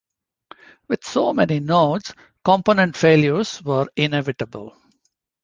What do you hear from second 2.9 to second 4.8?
failures were inevitable.